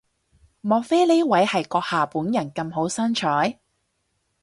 [0.61, 3.59] 莫非呢位係閣下本人咁好身材？